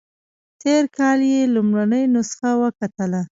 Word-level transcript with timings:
تېر 0.61 0.83
کال 0.97 1.19
یې 1.31 1.41
لومړنۍ 1.55 2.03
نسخه 2.15 2.49
وکتله. 2.61 3.21